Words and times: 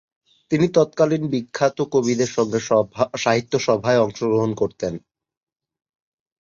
তিনি 0.51 0.65
তৎকালীন 0.73 1.23
বিখ্যাত 1.33 1.77
কবিদের 1.93 2.31
সঙ্গে 2.37 2.59
সাহিত্যসভায় 3.17 3.99
অংশগ্রহণ 3.99 4.51
করতেন। 4.55 4.93